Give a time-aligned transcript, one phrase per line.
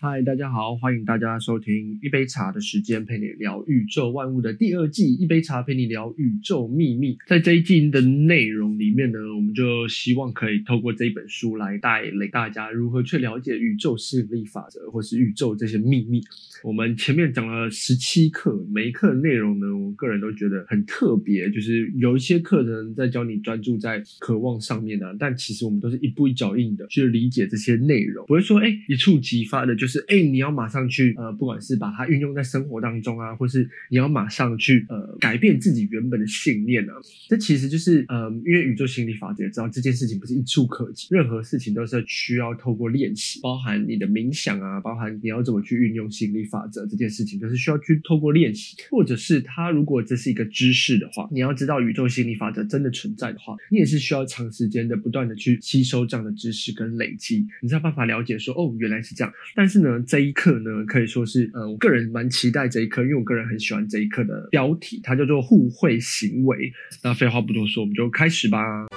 [0.00, 5.12] 嗨，大家好，欢迎大家收听一杯茶的时间，陪你聊宇宙万物的第二季。
[5.12, 7.18] 一杯茶陪你聊宇宙秘密。
[7.26, 16.22] 在这一季的内容里面呢，我们就希望可以透过这一本书来带领大家如何去了解宇宙吸引力法则，或是宇宙这些秘密。
[16.62, 21.50] 我们前面讲了十七课，每一课的内容呢，我个人都觉得很特别。
[21.50, 29.87] 就是有一些课程在教你专注在渴望上面啊，但其实我们都是一步一脚印的去理解这些内容，不会说哎一触即发的，就。
[29.88, 36.92] 就是哎，你要马上去呃，不管是把它运用在生活当中啊，或是你要马上去呃改变自己原本的信念啊，
[37.26, 59.77] 这其实就是呃，因为宇宙心理法则知道这件事情不是一触可及，任何事情都是需要透过练习，包含你的冥想啊，包含你要怎么去运用心理法则这件事情，都是需要去透过练习，或者是它如果这是一个知识的话，你要知道宇宙心理法则真的存在的话，你也是需要长时间的不断的去吸收这样的知识跟累积，你才有办法了解说哦，原来是这样，但是。
[59.78, 66.72] 呢，这一课呢，可以说是，呃，我个人蛮期待这一课，因为我个人很喜欢这一课的标题，它叫做互惠行为。
[67.02, 68.88] 那废话不多说，我们就开始吧。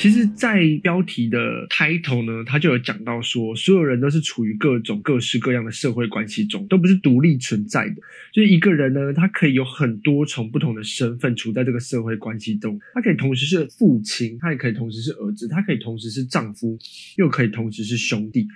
[0.00, 7.96] 其实，在标题的 title 呢，他就有讲到说，所有人都是处于各种各式各样的社会关系中，都不是独立存在的。
[8.32, 16.78] 就是一个人呢，他可以有很多重不同的身份处在这个社会关系中，他可以同时是父亲，他也可以同时是儿子，他可以同时是丈夫，
[17.18, 18.48] 又可以同时是兄弟。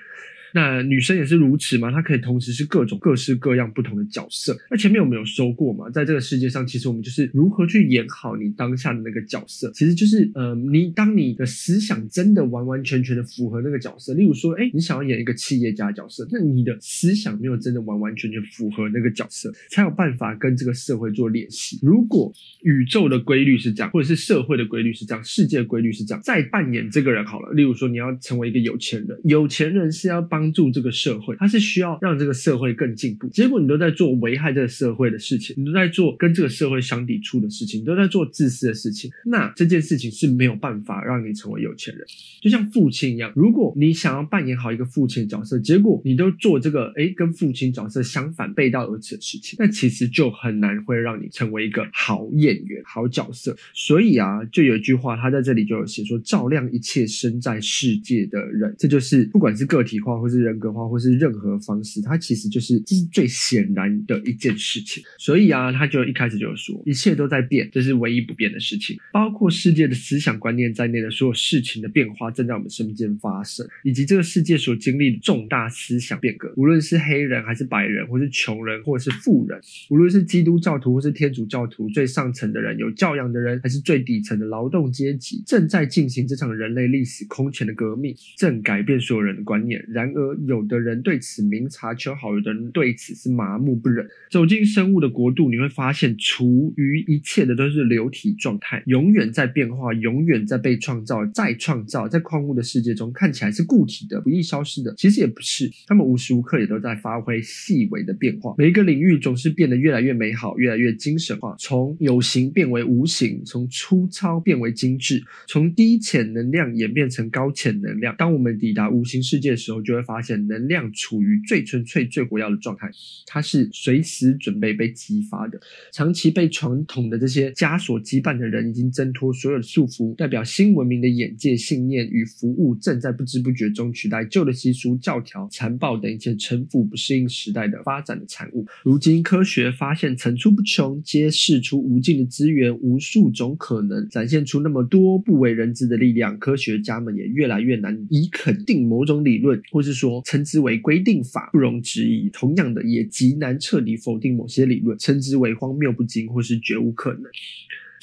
[0.55, 1.91] 那女生也是如此嘛？
[1.91, 4.57] 她可以同时是各种各式各样不同的角色。
[4.71, 9.69] 那前面我们有说过嘛，在这个世界上，其实我们就是如何去演好你当下的那个角色。
[9.75, 14.15] 其实就是，呃，你当你的思想真的完完全全的符合那个角色。
[14.15, 21.81] 例如说，哎，你想要演一个企业家角色，那你的思想没有真的完完全全符合那个角色，才有办法跟这个社会做联系。
[21.83, 27.53] 如果宇宙的规律是这样，或者是社会的规律是这样，世界的规律是这样，再扮演这个人好了。
[27.55, 30.44] 例如说，你要成为一个有钱人，有钱人是要帮。
[30.45, 33.27] 帮助这个社会，他是需要让这个社会更进步。
[33.29, 39.11] 结果你都在做危害这个社会的事情，你都在做跟这个社会相抵触的事情，你都在做自私的事情。
[39.25, 42.07] 那这件事情是没有办法让你成为有钱人。
[42.43, 53.57] 就像父亲一样，如果你想要扮演好一个父亲的角色，结果你都做这个诶跟父亲角色相反、背道而驰的事情，那其实就很难会让你成为一个好演员、好角色。
[53.73, 60.34] 所以啊，就有一句话，他在这里就有写说：“照亮一切身在世界的人。”这就是不管是个体化或是。
[60.35, 65.03] 是人格化，或是任何方式，它其实就是这是最显然的一件事情。
[65.19, 68.99] 所以啊，他就一开始就说，一切都在变，这是唯一不变的事情。
[69.13, 76.53] 包括世界的思想观念在内的所有事情的变化，正在我们身边发生，以及这个世界所经历的重大思想变革。
[76.57, 89.85] 无论是黑人还是白人，或是穷人或者是富人，无论是基督教徒或是天主教徒，最上层的人有教养的人，还是最底层的劳动阶级，正在进行这场人类历史空前的革命，正改变所有人的观念。
[89.89, 94.09] 然而，有的人对此明察秋毫，有的人对此是麻木不仁。
[94.31, 102.09] 走进生物的国度，你会发现，处于一切的都是流体状态，永远在变化，永远在被创造、再创造。
[102.09, 105.71] 在矿物的世界中，看起来是固体的、不易消失的，其实也不是。
[105.87, 108.55] 他们无时无刻也都在发挥细微的变化。
[108.59, 118.15] 每一个领域总是变得越来越美好，越来越精神化，从有形变为无形，从粗糙变为精致，从低潜能量演变成高潜能量。
[118.17, 120.45] 当我们抵达无形世界的时候，就会发发现。
[120.47, 122.91] 能量处于最纯粹、最活跃的状态，
[123.27, 125.59] 它是随时准备被激发的。
[125.91, 138.67] 长期被传统的这些枷锁羁绊的人，已经挣脱所有的束缚，代表新文明的眼界、信念与服务，正在不知不觉中取代旧的习俗、教条、残暴等一切臣服不适应时代的发展的产物。
[138.83, 146.39] 如今，科学发现层出不穷，揭示出无尽的资源、无数种可能，展现出那么多不为人知的力量。
[146.39, 150.21] 科学家们也越来越难以肯定某种理论，或是说。
[150.25, 152.29] 称之为规定法，不容置疑。
[152.31, 157.23] 同样的，也极难彻底否定某些理论，称之为荒谬不经或是绝无可能。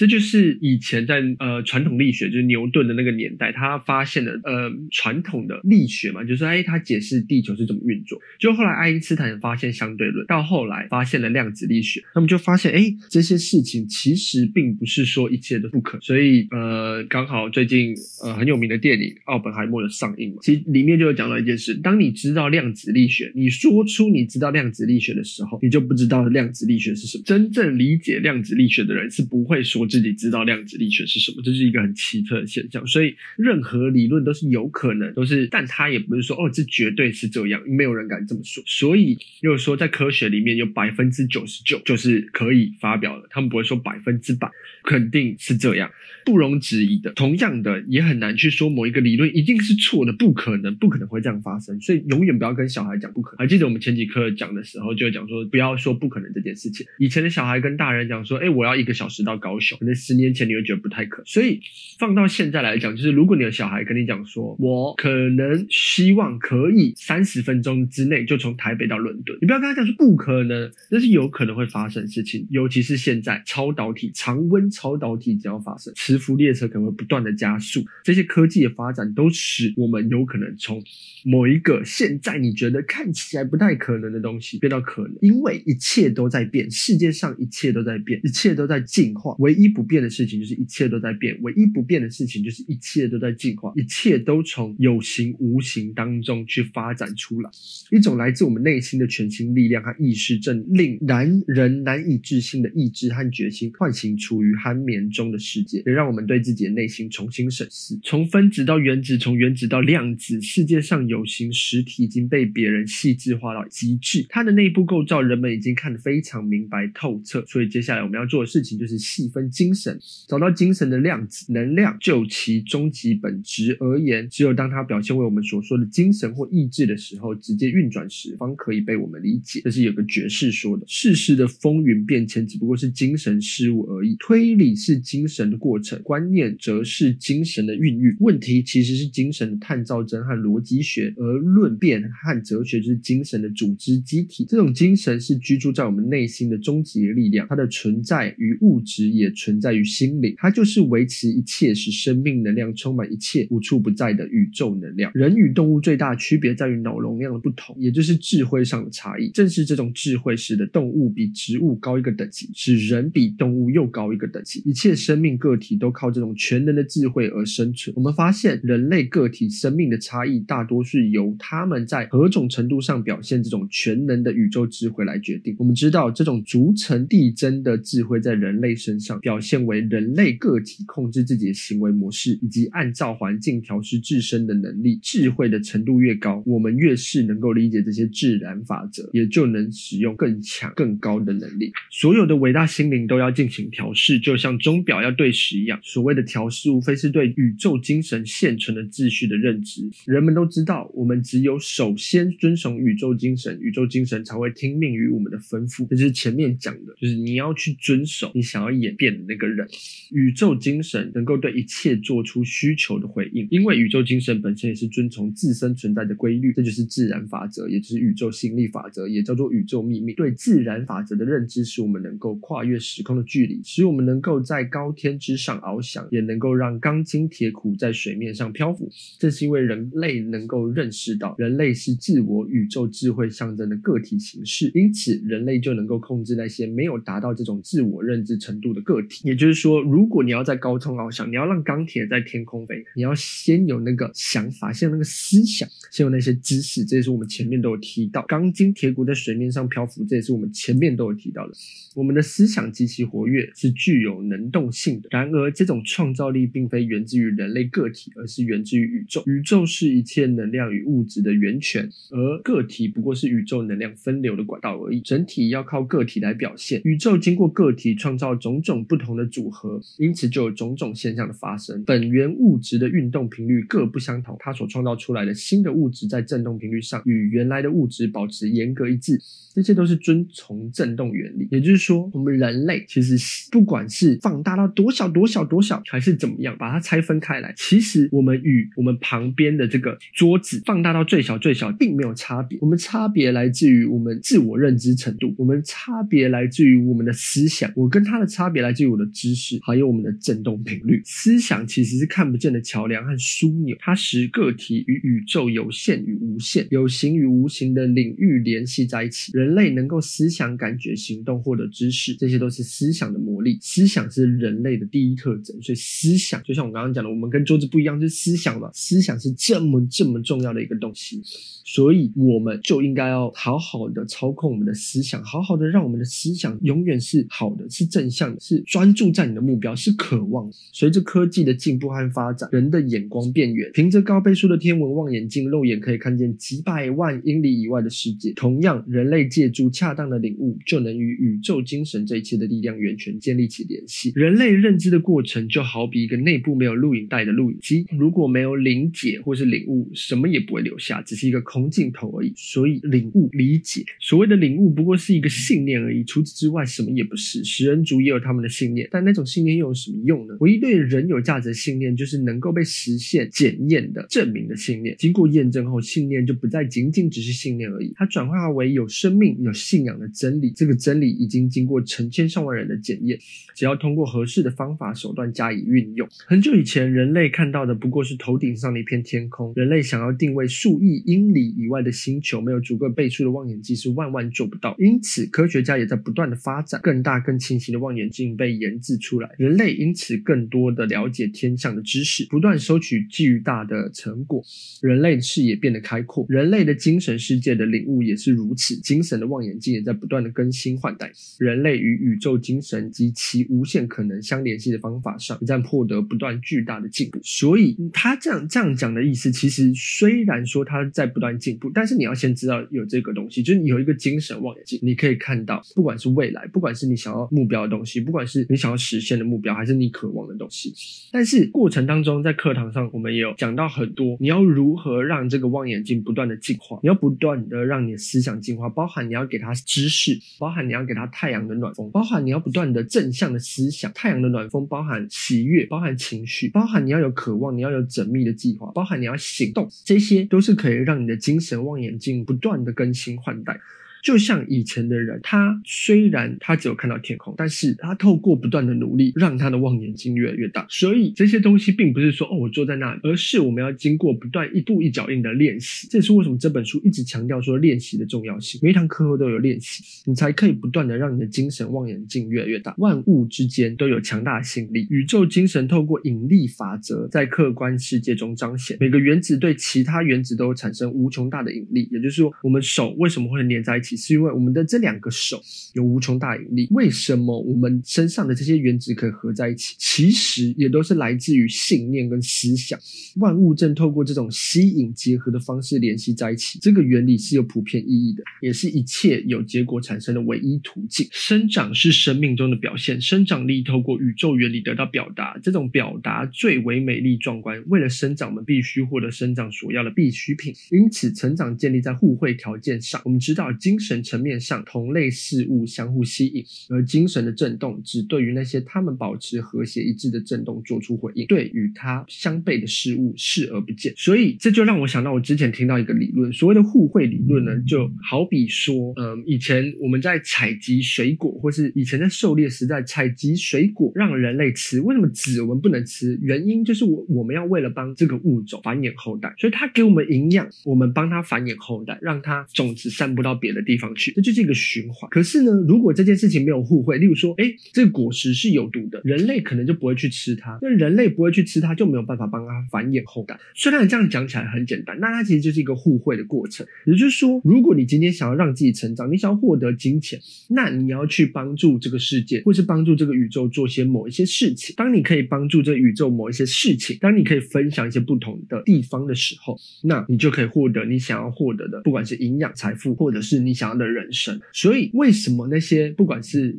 [0.01, 8.19] 这就是以前在呃传统力学，就是牛顿的那个年代，他发现的呃传统的力学嘛，就是哎，他解释地球是怎么运作。
[8.39, 15.99] 就后来爱因斯坦发现相对论，到后来发现了量子力学，那么就发现哎，这些事情其实并不是说一切都不可。
[16.01, 17.93] 所以呃，刚好最近
[18.23, 27.23] 呃很有名的电影《奥本海默》的上映嘛，其实里面就有讲到一件事：当你知道量子力学，你说出你知道量子力学的时候，你就不知道量子力学是什么。
[27.23, 29.87] 真正理解量子力学的人是不会说。
[29.91, 32.87] 自己知道量子力学是什么，这是一个很奇特的现象。
[32.87, 38.63] 所以任何理论都是有可能，都是，但他也不是说哦，这绝对是这样，没有人敢这么说。
[38.65, 44.49] 所以又说，在科学里面有百分之九十九就是可以发表的，他们不会说百分之百
[44.85, 45.91] 肯定是这样，
[46.25, 47.11] 不容置疑的。
[47.11, 51.79] 同样的，也很难去说某一个理论一定是错的，不可能，不可能会这样发生。
[51.81, 53.39] 所以永远不要跟小孩讲不可能。
[53.39, 56.85] 还记得我们前几课讲的时候，就讲说不要说不可能这件事情。
[56.97, 61.25] 以前的小孩跟大人讲说，哎，我要一个小时到高雄，可能十年前你会觉得不太可能。
[61.25, 61.59] 所以
[61.99, 72.47] 放到现在来讲，就是如果你的小孩跟你讲说，我可能希望可以三十分钟之内就从台北到伦敦，你不要跟他讲说不可能，那是有可能会发生的事情。
[72.49, 80.83] 尤其是现在超导体、常温超导体只要发生，磁浮列车可能会不断的加速，这些科技的发展都使我们有可能从
[81.23, 89.35] 某一个现在你觉得看起来不太可能的东西变到可能，因为一切都在变，世界上一切都在变，一切都在进化。
[89.39, 97.49] 唯一一不变的事情就是一切都在变，唯一不变的事情就是一切都在进化，一切都从有形无形当中去发展出来，
[97.91, 107.99] 一种来自我们内心的全新力量和意识，正令男人难以置信的意志和决心唤醒处于酣眠中的世界，也让我们对自己的内心重新审视。
[108.03, 117.45] 从分子到原子，从原子到量子，世界上有形实体已经被别人细致化到极致，它的内部构造人们已经看得非常明白透彻。
[117.45, 121.91] 所以接下来我们要做的事情就是细分精神，找到精神的量子能量。
[121.99, 129.61] 就其终极本质而言，只有当它表现为我们所说的精神或意志的时候，直接运转时，方可以被我们理解。
[129.63, 134.15] 这是有个爵士说的：世事的风云变迁只不过是精神事物而已。
[134.19, 138.15] 推理是精神的过程，观念则是精神的孕育。
[138.19, 144.45] 问题其实是精神的探照针和逻辑学，而论辩和哲学就是精神的组织机体。
[144.47, 150.35] 这种精神是居住在我们内心的终极力量，它的存在与物质，也存在于心灵。
[150.37, 155.11] 它就是维持一切，使生命能量充满一切，无处不在的宇宙能量。
[155.15, 159.29] 人与动物最大的区别在于脑容量的不同，也就是智慧上的差异。
[159.29, 164.61] 正是这种智慧使得动物比植物高一个等级，使人比动物又高一个等级。
[164.65, 167.93] 一切生命个体都靠这种全能的智慧而生存。
[167.95, 175.55] 我们发现，人类个体生命的差异大多是由他们在何种程度上表现这种全能的宇宙智慧来决定。
[175.57, 184.99] 我们知道，这种逐层递增的智慧在人类身上表表现为人类个体控制自己的行为模式，以及按照环境调试自身的能力。
[185.01, 191.71] 智慧的程度越高，我们越是能够理解这些自然法则，也就能使用更强、更高的能力。
[191.89, 195.79] 所有的伟大心灵都要进行调试，就像钟表要对时一样。
[195.81, 199.89] 所谓的调试，无非是对宇宙精神现存的秩序的认知。
[200.05, 205.87] 人们都知道，我们只有首先遵从宇宙精神，宇宙精神才会听命于我们的吩咐。
[205.87, 209.67] 这是前面讲的，就是你要去遵守你想要演变那个人。
[210.11, 220.13] 宇宙精神能够对一切做出需求的回应，因为宇宙精神本身也是遵从自身存在的规律，这就是自然法则，也就是宇宙吸引力法则，也叫做宇宙秘密。
[220.13, 228.89] 对自然法则的认知，使我们能够跨越时空的距离，使我们能够在高天之上翱翔，也能够让钢筋铁骨在水面上漂浮。
[229.17, 239.10] 这是因为人类能够认识到，人类是自我宇宙智慧象征的个体形式，因此人类就能够控制那些没有达到这种自我认知程度的个体。
[239.23, 246.83] 也就是说，如果你要在高空翱翔，你要让钢铁在天空飞，你要先有那个想法，先有那个思想，先有那些知识。
[246.85, 251.53] 这也是我们前面都有提到，钢筋铁骨在水面上漂浮，这也是我们前面都有提到的。
[251.93, 255.09] 我们的思想极其活跃，是具有能动性的。
[255.11, 259.21] 然而，这种创造力并非源自于人类个体，而是源自于宇宙。
[259.25, 265.01] 宇宙是一切能量与物质的源泉，而个体不过是宇宙能量分流的管道而已。
[265.01, 266.81] 整体要靠个体来表现。
[266.85, 271.83] 宇宙经过个体创造种种不同的组合，因此就有种种现象的发生。
[271.83, 279.19] 本源物质的运动频率各不相同，它所创造出来的新的物质在振动频率上与原来的物质保持严格一致。
[279.53, 283.17] 这些都是遵从振动原理，也就是说，我们人类其实
[283.51, 292.57] 不管是放大到多小多小多小，还是怎么样，把它拆分开来，其实我们与我们旁边的这个桌子放大到最小最小，并没有差别。
[292.61, 297.69] 我们差别来自于我们自我认知程度，我们差别来自于我们的思想。
[297.75, 301.01] 我跟他的差别来自于我的知识，还有我们的振动频率。
[301.05, 309.31] 思想其实是看不见的桥梁和枢纽，它使个体与宇宙有限与无限、有形与无形的领域联系在一起。
[309.33, 313.57] 人类能够思想、感觉、行动、获得知识，这些都是思想的魔力。
[313.61, 318.69] 思想是人类的第一特征，所以思想就像我刚刚讲的，我们跟桌子不一样，是思想嘛。
[318.73, 321.21] 思想是这么这么重要的一个东西，
[321.65, 330.49] 所以我们就应该要好好的操控我们的思想，好好的让我们的思想永远是好的，是正向的，是专注在你的目标，是渴望。
[330.71, 338.31] 随着科技的进步和发展，人的眼光变远，凭着高倍数的天文望远镜，肉眼可以看见几百万英里以外的世界。
[338.31, 344.13] 同样，人类借助恰当的领悟，就能与宇宙精神这一切的力量源泉建立起联系。
[344.15, 352.31] 人类认知的过程，就好比一个内部没有录影带的录影机，如果没有理解或是领悟，什么也不会留下，只是一个空镜头而已。
[352.37, 356.05] 所以，领悟、理解，所谓的领悟，不过是一个信念而已。
[356.05, 357.43] 除此之外，什么也不是。
[357.43, 360.37] 食人族也有他们的信念，但那种信念又有什么用呢？
[360.39, 364.95] 唯一对人有价值信念，就是能够被实现、检验的证明的信念。
[364.99, 370.51] 经过验证后，信念就不再仅仅只是信念而已，它转化为有生命、有信仰的真理。
[370.51, 373.17] 这个真理已经经过成千上万人的检验，
[373.55, 376.07] 只要通过合适的方法手段加以运用。
[376.27, 379.53] 很久以前，人类看到的不过是头顶上的一片天空。
[379.55, 384.75] 人类想要定位数亿英里以外的星球，没有足够倍数的望远镜是万万做不到。
[384.77, 389.29] 因此，科学家也在不断的发展更大、更清晰的望远镜被研制出来。
[389.37, 394.43] 人类因此更多的了解天象的知识，不断收取巨大的成果，
[394.81, 396.25] 人类视野变得开阔。
[396.29, 401.11] 人类的精神世界的领悟也是如此，精神的望远镜也在不断的更新换代。
[401.39, 407.19] 人类与宇宙精神及其无限可能相联系的方法上，也在获得不断巨大的进步。
[407.23, 420.73] 所以他这样这样讲的意思，其实虽然说他在不断进步，但是你要先知道有这个东西，就是你有一个精神望远镜，你可以看到，不管是未来，不管是你想要目标的东西，不管是你想要实现的目标，还是你渴望的东西。
[421.11, 433.91] 但是过程当中，在课堂上我们也有讲到很多，你要如何让这个望远镜不断的进化，你要不断的让你的思想进化，包含你要给它知识，包含你要给它太阳的暖风，包含你要不断的正向的思想。
[433.93, 443.59] 太阳的暖风包含喜悦，包含情绪，包含你要有渴望，你要有缜密的计划，包含你要行动，这些都是可以让你的精神望远镜不断的更新换代。
[444.01, 450.65] 就像以前的人，他虽然他只有看到天空，但是他透过不断的努力，让他的望远镜越来越大。
[450.69, 455.87] 所以这些东西并不是说哦，我坐在那里，而是我们要经过不断一步一脚印的练习。
[455.89, 458.59] 这也是为什么这本书一直强调说练习的重要性。
[458.63, 462.73] 每一堂课后都有练习，你才可以不断的让你的精神望远镜越来越大。
[462.77, 468.77] 万物之间都有强大的吸引力，宇宙精神透过引力法则在客观世界中彰显。
[468.79, 473.90] 每个原子对其他原子都产生无穷大的引力，也就是说，我们手为什么会连在一起？
[473.97, 475.41] 是因为我们的这两个手
[475.73, 476.67] 有无穷大引力。
[476.71, 479.75] 为什么我们身上的这些原子可以合在一起？
[479.77, 482.79] 其实也都是来自于信念跟思想。
[483.17, 486.59] 万物正透过这种吸引结合的方式联系在一起。
[486.59, 491.07] 这个原理是有普遍意义的，也是一切有结果产生的唯一途径。
[491.11, 495.39] 生长是生命中的表现，生长力透过宇宙原理得到表达。
[495.43, 497.61] 这种表达最为美丽壮观。
[497.67, 500.53] 为了生长，我们必须获得生长所要的必需品。
[500.69, 503.01] 因此，成长建立在互惠条件上。
[503.03, 513.93] 我们知道精神层面上，同类事物相互吸引，而精神的震动只对于那些他们保持和谐一致的震动做出回应，对与它相悖的事物视而不见。
[513.97, 526.19] 所以这就让我想到，我之前听到一个理论，所谓的互惠理论呢，就好比说，嗯，以前我们在采集水果，或是以前在狩猎时代采集水果让人类吃，为什么籽我们不能吃？
[526.21, 534.11] 原因就是我我们要为了帮这个物种繁衍后代，所以它给我们营养，我们帮它繁衍后代，让它种子散布到别的地地方去。
[534.11, 535.09] 这就是一个循环。
[535.09, 540.59] 可是呢，如果这件事情没有互惠，例如说，哎，这个果实是有毒的，人类可能就不会去吃它。
[540.61, 543.39] 那人类不会去吃它，就没有办法帮它繁衍后代。
[543.55, 546.65] 虽然这样讲起来很简单，那它其实就是一个互惠的过程。
[546.85, 554.75] 也就是说，如果你今天想要让自己成长，你想要获得金钱，那你要去帮助这个世界，或是帮助这个宇宙做些某一些事情。
[554.75, 564.41] 当你可以帮助这宇宙某一些事情，当你可以分享一些不同的地方的时候，那你就可以获得你想要获得的，不管是营养、财富，或者是你想要的人生。
[564.51, 566.57] 所以，为什么那些不管是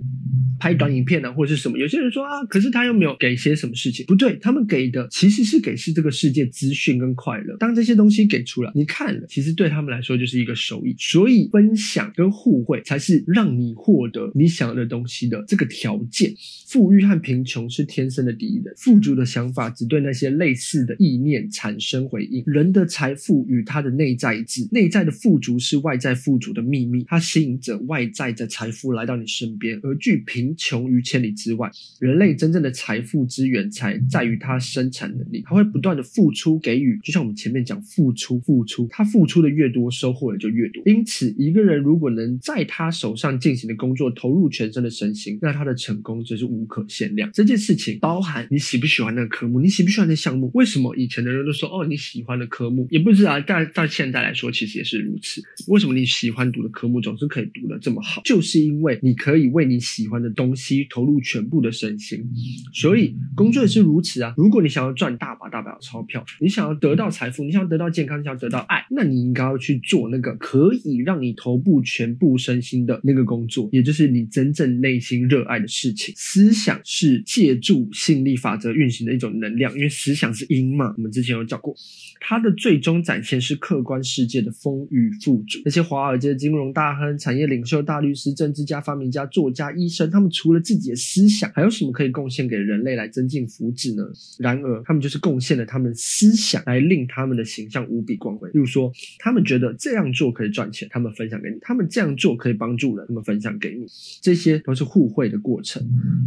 [0.61, 4.06] 拍短影片呢、啊，或者是什么，有些人说啊，可是他又没有给些什么事情？
[4.06, 7.56] 不对，他们给的其实是给是这个世界资讯跟快乐。
[7.59, 10.94] 当这些东西给出来，你看了，其实对他们来说就是一个收益。
[10.97, 16.32] 所以，分享跟互惠才是让你获得你想要的东西的这个条件。
[16.68, 22.44] 富裕和贫穷是天生的敌人，富足的想法只对那些类似的意念产生回应。
[22.47, 31.71] 人的财富与他的内在一致，内在的富足是外在富足的秘密，它吸引着外在的财富来到你身边，而拒贫穷于千里之外。
[32.01, 40.83] 人类真正的财富之源才在于他生产能力，他会不断的付出给予，就像我们前面讲付出付出，他付出的越多，收获的就越多。
[40.87, 47.31] 因此，一个人如果能在他手上进行的工作投入全身的身心，那他的成功就是无可限量。
[47.33, 50.51] 这件事情包含你喜不喜欢那个科目，你喜不喜欢那项目？
[50.55, 55.43] 为什么以前的人都说哦，你喜欢的科目，也不知道，但到现在来说，其实也是如此。
[55.69, 62.29] 为什么你喜欢读的科科目总是可以读得这么好，就是因为你可以为你喜欢的东西投入全部的身心。
[62.75, 64.35] 所以工作也是如此啊。
[64.37, 76.12] 如果你想要赚大把大把的钞票，你想要得到财富，你想要得到健康，你想要得到爱，那你应该要去做那个可以让你投入全部身心的那个工作，也就是你真正内心热爱的事情。
[76.17, 80.93] 思想是借助吸引力法则运行的一种能量，因为思想是因嘛。
[80.97, 81.73] 我们之前有讲过，
[82.19, 85.61] 它的最终展现是客观世界的丰裕富足。
[85.65, 94.02] 那些华尔街金融大亨、产业领袖、大律师、政治家、发明家、作家、医生，他们除了自己的思想，还有什么可以贡献给人类来增进福祉呢？
[94.38, 98.49] 然而，他们就是贡献了他们思想来令他们的形象无比光辉。
[98.50, 103.87] 例如说，他们觉得这样做可以赚钱，他们分享给你；他们这样做可以帮助人，他们分享给你。
[104.21, 105.83] 这些都是互惠的过程。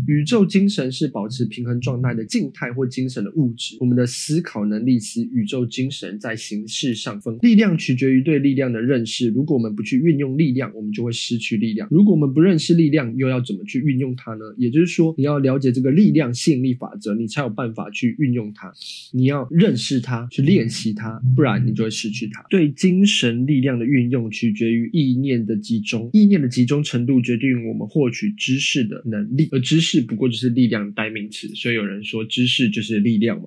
[0.07, 3.77] 宇宙精神是保持平衡状态的静态或精神的物质。
[3.79, 7.37] 我们的思考能力使宇宙精神在形式上分。
[7.41, 9.29] 力量取决于对力量的认识。
[9.29, 11.87] 如果我们不去运用用力量，我们就会失去力量。
[11.91, 14.45] 如果我们不认识力量，又要怎么去运用它呢？
[14.57, 18.73] 也就是说，你要了解这个力量吸引力法则，你才有办法去运用它。
[19.13, 22.43] 你要认识它，去练习它，不然你就会失去它。
[22.49, 31.47] 对精神力量的运用取决于意念的集中，意念的集中程度决定我们获取知识的能力，而知识不过就是力量的代名词。
[31.55, 33.45] 所以有人说，知识就是力量嘛。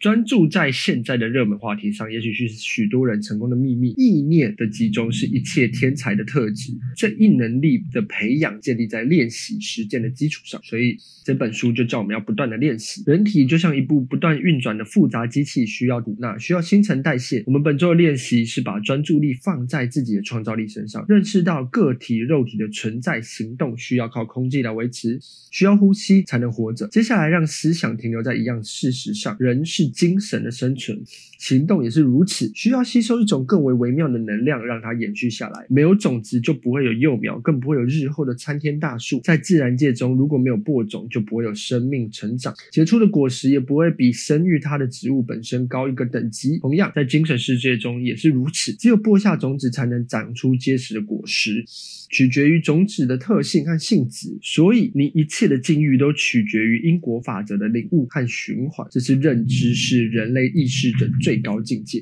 [0.00, 3.94] 专注在现在的热门话题上，也许是许多人成功的秘密。
[3.96, 6.72] 意念的集中是一切天才的特质。
[6.96, 13.02] 这一能力的培养建立在练习实践的基础上，所以这本书就叫我们要不断的练习。
[13.06, 17.42] 人体就像一部不断运转的复杂机器，需要吐纳，需要新陈代谢。
[17.46, 25.18] 我们本周的练习是把专注力放在自己的创造力身上，认识到个体肉体的存在行动需要靠空气来维持，
[25.50, 26.86] 需要呼吸才能活着。
[26.88, 31.00] 接下来让思想停留在一样事实上，人是精神的生存，
[31.38, 35.66] 行动也是如此，需要吸收一种更为微妙的能量，让它延续下来。
[35.68, 39.22] 没有种子就不会有幼苗，更不会有日后的参天大树。
[39.24, 46.58] 在自然界中，如果没有播种，就不会有生命成长，结出的果实也不会比生育它的植物本身高一个等级。
[46.58, 51.64] 同样，在精神世界中也是如此，只有播下种子，才能长出结实的果实。
[52.10, 58.86] 取决于种子的特性和性质，所以你一切的境遇都取决于因果法则的领悟和循环。
[58.90, 62.00] 这是认知是人类意识的最高境界。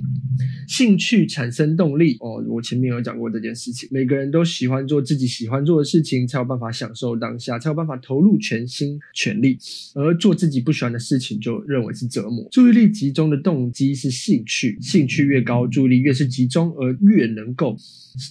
[0.68, 3.88] 兴趣产生动力哦，我前面有讲过这件事情。
[3.92, 9.58] 每个人都喜欢做自己喜欢做的事情，才有办法享受当下，才有办法投入全心全力。
[9.92, 12.48] 而做自己不喜欢的事情，就认为是折磨。
[12.50, 17.76] 注意力集中的动机是兴趣，兴趣越高，注意力越是集中，而越能够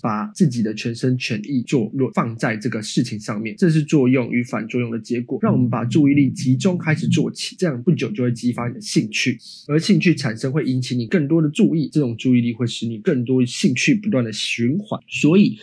[0.01, 1.61] 把自己的全身全意。
[1.61, 5.37] 做落放在这个事情上面，这是作用与反作用的结果。
[5.43, 14.99] 让我们把注意力集中，开始做起，这样不久就会激发你的兴趣，而兴趣产生会引起你更多的注意，这种注意力会使你更多兴趣不断的循环。
[15.07, 15.50] 所以。
[15.51, 15.61] be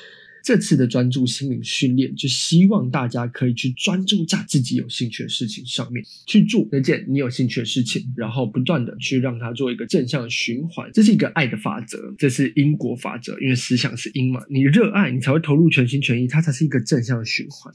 [0.48, 10.90] 这次的专注心灵训练，就希望大家可以去专注在自己有兴趣的事情上面去做那件你有兴趣的事情，然后不断的去让它做一个正向的循环。
[10.94, 17.70] 这是一个爱的法则，这是因果法则，因为思想是因嘛，你热爱你才会投入全心全意，它才是一个正向的循环。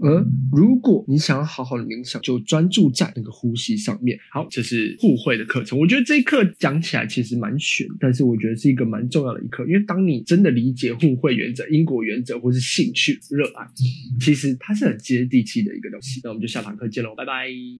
[0.00, 4.18] 而如果你想要好好的冥想，就专注在那个呼吸上面。
[4.30, 5.78] 好，这是互惠的课程。
[5.78, 13.68] 我觉得这一课讲起来其实蛮玄，但是我觉得是一个蛮重要的一课，因为当你真的理解互惠原则、因果原原则或是兴趣、热爱，
[14.20, 16.20] 其实它是很接地气的一个东西。
[16.22, 17.64] 那我们就下堂课见喽，拜拜。